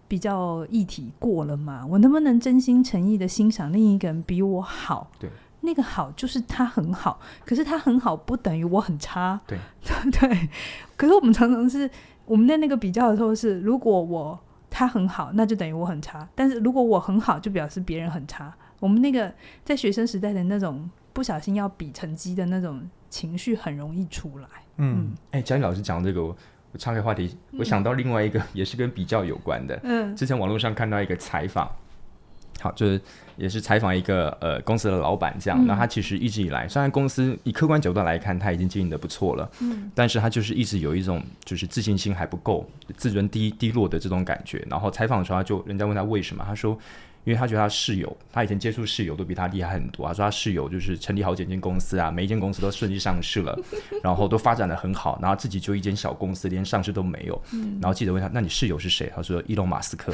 [0.08, 1.84] 比较议题过了嘛？
[1.86, 5.10] 我能不能真心诚意的欣赏另一个人比我好？
[5.18, 5.28] 对，
[5.62, 9.40] 那个好就是他很好，可是他很好不等于我很差。
[9.46, 9.58] 对
[10.12, 10.48] 对。
[10.96, 11.90] 可是我们常常是
[12.24, 14.38] 我们在那个比较的时候是，如果我
[14.70, 18.54] 他很好，那就等于我很差；但是如果我很好，就表示别人很差。
[18.78, 19.32] 我们那个
[19.64, 24.48] 在学生时代的那种不小心要比成绩的那种情绪很容易出来。
[24.76, 26.22] 嗯，哎、嗯，佳颖老师讲这个。
[26.22, 26.36] 我
[26.76, 29.78] 岔开话题，我想到另外一个 也是跟比较有关的。
[29.82, 31.70] 嗯，之前网络上看到一个采访，
[32.60, 33.00] 好，就是
[33.36, 35.66] 也是采访一个呃公司的老板这样。
[35.66, 44.64] 那、嗯、他其实一直以来，虽然公司以客观角度来看他已经经营的不错了，嗯，但是他就是一直有一种就是自信心还不够，自尊低低落的这种感觉。
[44.70, 46.78] 然后采访的时候，他就人家问他为什么，他说。
[47.26, 50.06] 因为他觉得他室友，他以前接触室友都比他厉害很多。
[50.06, 53.58] 他说他室友就是成立好几间公司啊，每一间公司都顺利上市了，
[54.00, 57.42] 然后都发展的很好，然后自己就一间小公司，连上市都没有。
[57.52, 60.12] 嗯、然后记者问他：“那你室友是谁？”他说：“伊隆马斯克。”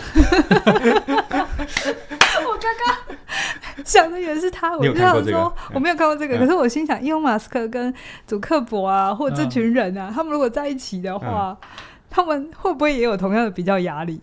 [2.48, 7.92] 我刚刚想的也是他，我就想说我没有看过这个，可是我心想，伊隆马斯克跟
[8.26, 11.54] 祖克伯啊，或者这群人啊，他们如果在一起的话，
[12.08, 14.18] 他们会不会也有同样的比较压力？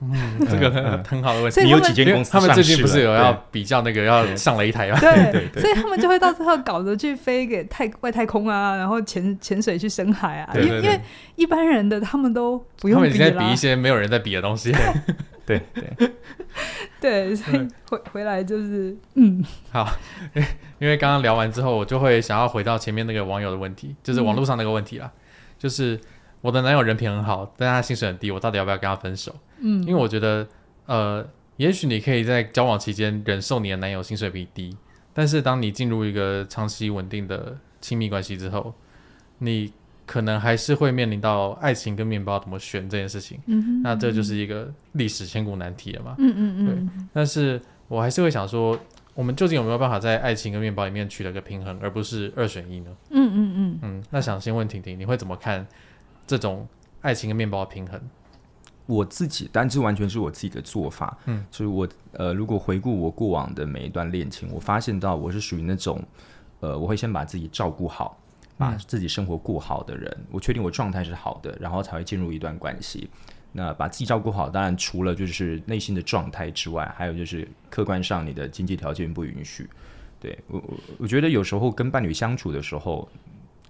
[0.00, 0.12] 嗯，
[0.50, 1.64] 这个很很好的问题。
[1.64, 2.30] 你有几间公司？
[2.30, 4.98] 他们最近不是有要比较那个要上擂台吗？
[5.00, 10.52] 对对对，所以他们就会到最后搞着去飞给太外太空啊，然后潜潜水去深海啊。
[10.54, 11.00] 因为因为
[11.36, 14.70] 一般人的他们都不用比，他们在比一些没有人在比的东西。
[15.46, 16.10] 对对
[17.00, 19.88] 对，所以回回来就是嗯，好，
[20.78, 25.10] 因为刚刚聊完之后，我就会想要回到前面那个网友的问题，就是网络上那个问题啦，
[25.58, 25.98] 就是。
[26.46, 29.34] 我的男友人品很好，但他薪水很低，我到底要不要跟他分手？
[29.58, 30.46] 嗯，因为我觉得，
[30.86, 34.76] 呃，也许你可以在交往期间忍受你的男友薪水比低，
[35.12, 38.72] 但是当你进入一个长期稳定的亲密关系之后，
[39.38, 39.72] 你
[40.06, 43.40] 可能还是会面临到爱情跟面包怎么选这件事情。
[43.46, 46.14] 嗯，那这就是一个历史千古难题了嘛。
[46.18, 46.66] 嗯嗯嗯。
[46.66, 48.78] 对，但是我还是会想说，
[49.14, 52.90] 我们究竟有没有办法在爱情跟面包里面取得个平衡，而不是二选一呢？
[53.10, 53.78] 嗯嗯嗯。
[53.82, 55.66] 嗯，那想先问婷婷，你会怎么看？
[56.26, 56.66] 这种
[57.02, 58.00] 爱情跟面包的平衡，
[58.86, 61.16] 我自己，但这完全是我自己的做法。
[61.26, 66.02] 嗯，就是我呃，如果回顾我过往的每一段恋情，我发现到我是属于那种
[66.60, 68.18] 呃，我会先把自己照顾好，
[68.58, 70.12] 把自己生活过好的人。
[70.18, 73.08] 嗯、我确定我状态是好的，然后才会进入一段关系。
[73.52, 79.68] 那把自己照顾好，当然除了就是内心的状态之外，还有就是客观上你的经济条件不允许。
[80.18, 83.08] 对，我我我觉得有时候跟伴侣相处的时候。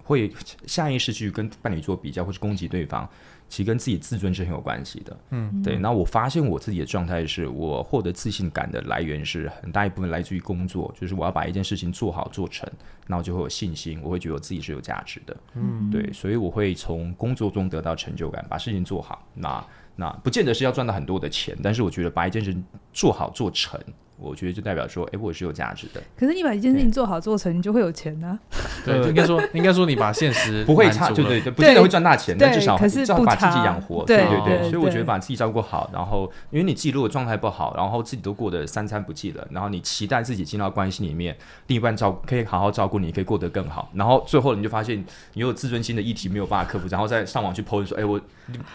[0.07, 0.31] 会
[0.65, 3.07] 下意识去跟伴侣做比较，或是攻击对方，
[3.49, 5.19] 其实跟自己自尊是很有关系的。
[5.31, 5.77] 嗯，对。
[5.77, 12.67] 那我发现我自己的状态是，我获得自信感的来源是很大一部分来自于工作，就是我要把一件事情做好做成，
[13.05, 15.35] 那我就会有信心，我会觉得我自己是有价值的。
[15.55, 16.11] 嗯，对。
[16.13, 19.27] 所以我会从工作中得到成就感，把事情做好。
[19.33, 19.61] 那
[19.97, 22.55] 那不见得是要赚到很多的钱，但是我觉得把一件事
[22.93, 23.77] 做好做成。
[24.17, 26.01] 我觉得就代表说，哎，我是有价值的。
[26.17, 28.37] 可是你把一件事情做好做成，你就会有钱呢？
[28.85, 34.03] 对，应该说，应该说你把现实不会差，对对对，不见得会赚大钱，但至少至少把自己养活。
[34.05, 44.97] 对对对，所以我觉得把自己照顾好，然后因为你自己如果状态不好，然后自己都过得三餐不继了，然后你期待自己进到关系里面，另一半照可以好好照顾你，可以过得更好，然后最后你就发现
[45.33, 48.19] 你有自尊心的议题没有办法克服，然后再上网去 po 说，哎，我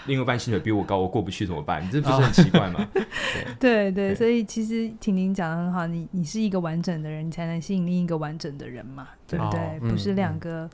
[0.07, 1.83] 另一半薪水比我高，我过不去怎么办？
[1.85, 2.87] 你这不是很奇怪吗？
[3.59, 6.03] 对对，所以其实婷婷讲的很好，你。
[6.15, 9.81] 你是一个完整的人，你才能吸引另一个完整的人嘛，对不对？
[9.81, 10.71] 不是两个、嗯、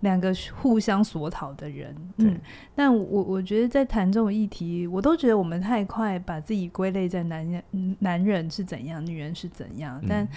[0.00, 1.94] 两个互相索讨的人。
[2.18, 2.38] 嗯，
[2.74, 7.62] 但我我觉得在谈这种议题，我都觉得我们太快把自己归类在男人，
[7.98, 9.98] 男人是怎样，女人是怎样。
[10.02, 10.28] 嗯、但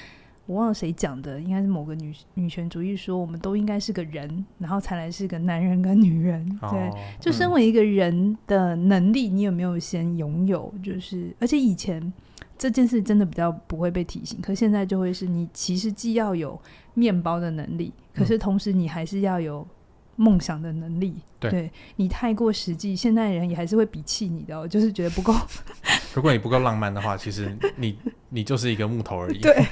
[0.45, 6.45] 我忘了谁讲的，应该是某个女女权主义说，我们都应该是个人，然后才来是个男人跟女人。
[6.71, 10.73] 对，哦、就身为一个人的能力，嗯、你有没有先拥有？
[10.83, 12.11] 就是而且以前。
[12.57, 16.59] 这件事真的比较不会被提醒，可现在就会是你其实既要有
[16.93, 19.67] 面包的能力，可是同时你还是要有
[20.15, 21.13] 梦想的能力。
[21.17, 25.33] 嗯、对，对你太过实际，现代人也还是会鄙弃你的，哦，就是觉得不够。
[26.15, 27.97] 如果你不够浪漫的话，其实你
[28.29, 29.39] 你就是一个木头而已。
[29.39, 29.65] 对，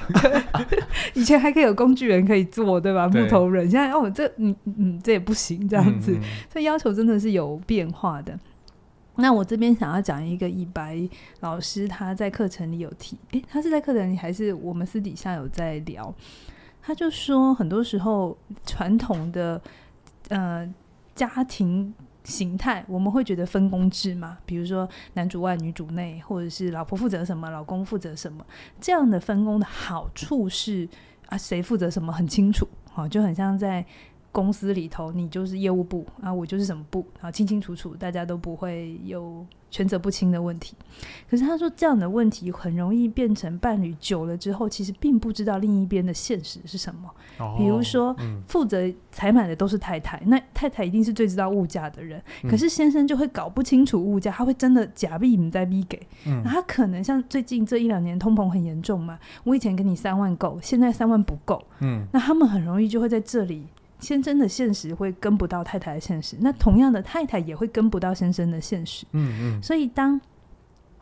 [1.14, 3.08] 以前还可以有工具人可以做，对吧？
[3.08, 6.18] 木头人对现在哦，这嗯嗯，这也不行，这样子，
[6.52, 8.38] 这、嗯、要求真的是有变化的。
[9.18, 11.08] 那我这边想要讲一个以白
[11.42, 16.14] 老师，他在课程里有提，诶，他是在课程里还是我们私底下有在聊？
[16.82, 19.62] 他就说，很多时候传统的
[20.30, 20.68] 呃
[21.14, 21.94] 家庭
[22.24, 28.46] 形态，我们会觉得分工制嘛，比如说男主外女主内，或者是老婆负责什么，老公负责什么，
[28.80, 30.88] 这样的分工的好处是
[31.28, 33.86] 啊，谁负责什么很清楚，好，就很像在。
[34.32, 40.74] 公司里头，你就是业务部啊，我就是什么部啊，清清楚楚，大家都不会有权责不清的问题。
[41.30, 47.10] 可是他说，这样的问题很容易变成伴侣久了之后，其实并不知道另一边的现实是什么。
[47.40, 52.22] 哦、比如说，嗯、负责采买的都是太太，那太太一定是最知道物价的人。
[52.50, 56.00] 可是先生就会搞不清楚物价，他会真的假币你在逼给。
[56.26, 61.62] 嗯，他可能像最近这一两年通膨很严重嘛，我以前给你三万够，现在三万不够。
[61.80, 63.66] 嗯，那他们很容易就会在这里。
[64.02, 69.06] 先生的现实会跟不到太太的现实，那同样的太太也会跟不到先生的现实。
[69.14, 69.64] 嗯嗯。
[69.64, 70.20] 所以当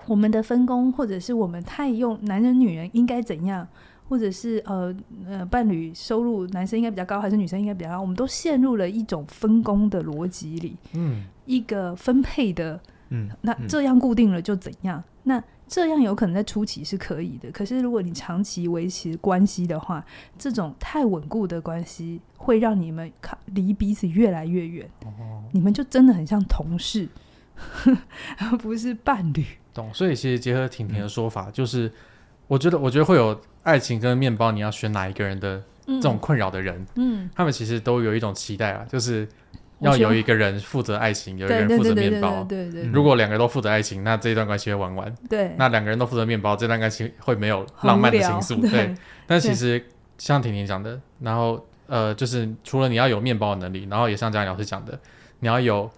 [0.06, 3.68] 我们的分工，或者是我们太用男人女人应该怎样，
[4.08, 4.96] 或者是呃
[5.28, 10.76] 呃伴侣收入男生应该比较高，还是女生应该比较高，我们都陷入了一种分工的逻辑里。
[10.94, 11.24] 嗯。
[11.46, 12.80] 一个分配的，
[13.10, 15.04] 嗯，那这样固定了就怎样？
[15.24, 20.04] 那这样有可能在初期是可以的，可是如果你长期维持关系的话，
[20.38, 24.90] 这种太稳固的关系会让你们靠离彼此越来越远。
[25.06, 27.08] 哦，你们就真的很像同事，
[28.40, 29.46] 而不是伴侣。
[29.74, 29.94] 懂。
[29.94, 31.92] 所以其实结合婷婷的说法，嗯、就是
[32.48, 39.28] 我觉得，我觉得会有爱情跟面包，你要选哪一个人的这种困扰的人，嗯，他们其实都有一种期待啊，就是。
[39.80, 42.44] 要有一个人负责爱情，有一个人负责面包。
[42.44, 42.84] 对对。
[42.84, 45.16] 如果两个人都负责爱情，那这一段关系会玩完。
[45.30, 45.56] 对。
[45.58, 48.70] 那两个人都负责面包，这段关系会没有浪漫的情愫。
[48.70, 48.94] 对。
[49.26, 49.82] 但其实
[50.18, 55.00] 像婷婷讲的，然后呃，就是除了你要有面包的能力，然后也像佳颖老师讲的，
[55.40, 55.90] 你要有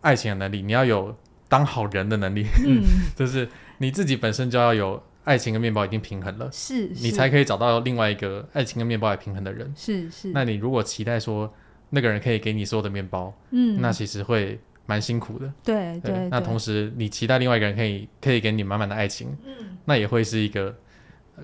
[0.00, 1.16] 爱情的能力，你要有
[1.48, 2.46] 当好人的能力。
[2.64, 2.82] 嗯。
[3.16, 6.86] 就是你自己本身就要有爱情跟面包已经平衡了，是。
[7.00, 9.72] 你才可以找到另外一个爱情跟面包也平衡的人。
[9.76, 10.30] 是是。
[10.32, 11.52] 那你如果期待说。
[11.90, 15.52] 那个人可以给你所有的面包，嗯，那其实会蛮辛苦的。
[15.62, 16.28] 对对，对。
[16.28, 20.74] 那同时，你期待另外一个人可以可以给你满满的爱情，嗯，那也会是一个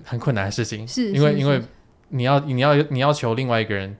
[0.03, 0.87] 很困难的事情。
[0.87, 1.61] 是，因为因为
[2.09, 3.95] 你要你要你要求另外一个人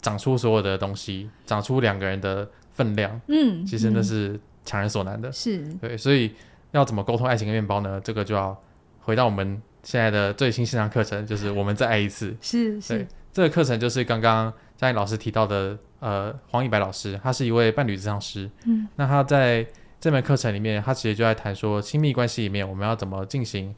[0.00, 5.30] 长出所有的东西，长出两个人的分量，嗯，其实那是强人所难的。
[5.32, 6.32] 是对，所以
[6.70, 8.00] 要怎么沟通爱情跟面包呢？
[8.02, 8.56] 这个就要
[9.00, 12.36] 回到我们现在的最新线上课程，就是我们再爱一次。
[12.40, 15.78] 是是，这个课程就是刚刚佳颖老师提到的。
[15.98, 18.48] 呃，黄以白老师，他是一位伴侣咨商师。
[18.66, 19.66] 嗯，那他在
[19.98, 23.74] 这门课程里面，他其实就在谈说，亲密关系里面我们要怎么进行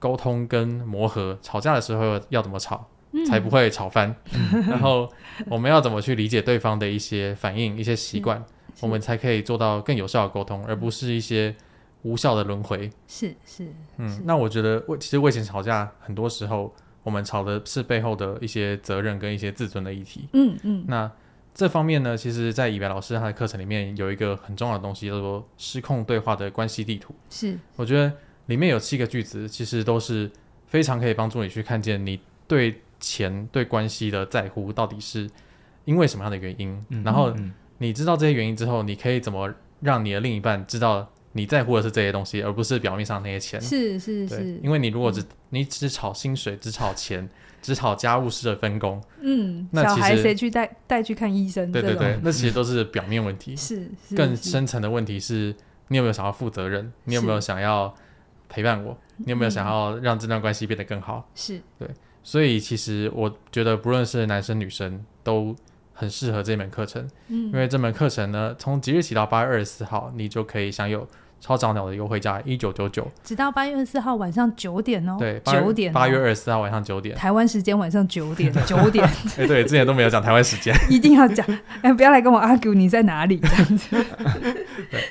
[0.00, 4.14] 沟通跟磨合，吵架的时候要怎么吵，嗯、才不会吵翻。
[4.34, 5.08] 嗯、然后
[5.46, 8.44] 我们要怎么去理解对方的一些反应、一些习惯，
[8.80, 11.54] 我们才可以做到更有效的沟通，而不是一些
[12.02, 12.90] 无效的轮回。
[13.06, 20.28] 是是，嗯，那我觉得，为其实以前吵架，很多时候我们吵的是背后的一些责任跟一些自尊的议题。
[20.32, 21.10] 嗯嗯，那。
[21.52, 27.12] 这方面呢，其实，在以白老师他的课程里面有一个很重要的东西，叫做失控对话的关系地图。
[27.28, 28.10] 是，我觉得
[28.46, 30.30] 里面有七个句子，其实都是
[30.68, 35.28] 非常可以帮助你去看见你对钱、对关系的在乎到底是
[35.84, 36.82] 因为什么样的原因。
[36.90, 37.34] 嗯、然后
[37.78, 43.60] 你知道这些原因之后，你可以怎么让你的另一半知道你在乎的是这些东西，而不是表面上那些钱。
[43.60, 47.28] 是是是，因为你如果只、嗯、你只炒薪水，只炒钱。
[47.62, 51.70] 只炒家务事的分工，嗯，那其实小孩谁去带带去看医生？
[51.70, 53.52] 对对对，那其实都是表面问题。
[53.54, 55.54] 是，是更深层的问题是，
[55.88, 56.90] 你有没有想要负责任？
[57.04, 57.94] 你有没有想要
[58.48, 58.96] 陪伴我？
[59.18, 61.28] 你有没有想要让这段关系变得更好？
[61.34, 61.86] 是对，
[62.22, 65.54] 所以其实我觉得，不论是男生女生，都
[66.00, 67.06] 很适合这门课程。
[67.28, 71.06] 嗯，因为这门课程呢，从即日起到八月二十四号，你就可以享有。
[71.42, 75.16] 超早鸟的优惠价一九九九，直到八月二十四号晚上九点哦。
[75.18, 75.90] 对，九点。
[75.90, 79.02] 八月二十四号晚上九点，台湾时间晚上九点， 九点。
[79.38, 81.46] 哎，对，之前都没有讲台湾时间， 一定要讲。
[81.80, 84.04] 哎，不要来跟我 argue 你在哪里这样子。
[84.92, 85.02] 对，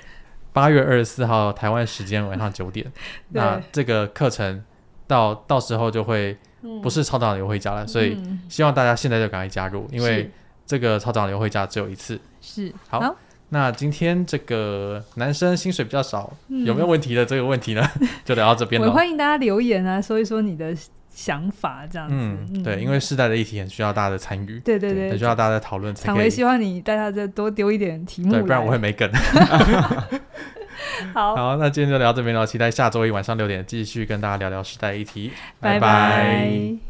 [0.53, 2.85] 八月二十四号台湾时间晚上九点，
[3.29, 4.63] 那这个课程
[5.07, 6.37] 到到时候就会
[6.83, 8.15] 不是超早鸟优惠价了，所以
[8.47, 10.29] 希望大家现在就赶快加入，因为
[10.69, 12.19] 这个超早鸟优惠价只有一次。
[12.39, 13.15] 是，好。
[13.49, 17.83] 那今天这个男生薪水比较少，嗯、有没有问题的这个问题呢？
[18.23, 18.87] 就聊到这边了。
[18.87, 20.71] 我欢迎大家留言啊，说一说你的
[21.11, 22.13] 想法，这样子。
[22.15, 24.59] 嗯，嗯对，因为世代的议题很需要大家的参与。
[24.59, 25.95] 对对对，很需要大家的讨论。
[25.95, 29.11] 常威希望你大家再多丢一点题目，对，不然我会没梗。
[31.15, 35.31] 好，好，那今天就聊到这边了，期待下周一晚上六点继续跟大家聊聊世代议题。
[35.59, 35.79] 拜拜。
[35.79, 36.88] 拜拜。